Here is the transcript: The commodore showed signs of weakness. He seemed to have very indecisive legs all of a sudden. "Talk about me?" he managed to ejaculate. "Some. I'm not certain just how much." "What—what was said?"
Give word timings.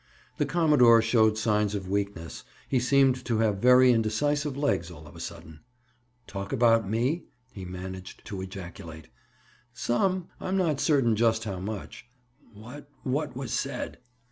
The 0.37 0.47
commodore 0.47 0.99
showed 1.03 1.37
signs 1.37 1.75
of 1.75 1.87
weakness. 1.87 2.43
He 2.67 2.79
seemed 2.79 3.23
to 3.23 3.37
have 3.37 3.59
very 3.59 3.91
indecisive 3.91 4.57
legs 4.57 4.89
all 4.89 5.05
of 5.05 5.15
a 5.15 5.19
sudden. 5.19 5.59
"Talk 6.25 6.51
about 6.51 6.89
me?" 6.89 7.25
he 7.51 7.65
managed 7.65 8.25
to 8.25 8.41
ejaculate. 8.41 9.09
"Some. 9.75 10.29
I'm 10.39 10.57
not 10.57 10.79
certain 10.79 11.15
just 11.15 11.43
how 11.43 11.59
much." 11.59 12.07
"What—what 12.55 13.35
was 13.35 13.53
said?" 13.53 13.99